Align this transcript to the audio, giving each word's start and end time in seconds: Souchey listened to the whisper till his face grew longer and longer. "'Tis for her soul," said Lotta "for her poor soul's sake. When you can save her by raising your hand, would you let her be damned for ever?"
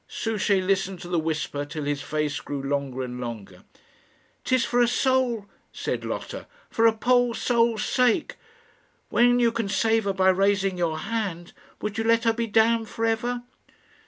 Souchey 0.07 0.61
listened 0.63 0.99
to 1.01 1.07
the 1.07 1.19
whisper 1.19 1.63
till 1.63 1.83
his 1.83 2.01
face 2.01 2.39
grew 2.39 2.59
longer 2.59 3.03
and 3.03 3.19
longer. 3.21 3.61
"'Tis 4.43 4.65
for 4.65 4.79
her 4.79 4.87
soul," 4.87 5.45
said 5.71 6.03
Lotta 6.03 6.47
"for 6.71 6.85
her 6.85 6.91
poor 6.91 7.35
soul's 7.35 7.85
sake. 7.85 8.33
When 9.09 9.37
you 9.37 9.51
can 9.51 9.69
save 9.69 10.05
her 10.05 10.13
by 10.13 10.29
raising 10.29 10.75
your 10.75 10.97
hand, 10.97 11.53
would 11.81 11.99
you 11.99 12.03
let 12.03 12.23
her 12.23 12.33
be 12.33 12.47
damned 12.47 12.89
for 12.89 13.05
ever?" 13.05 13.43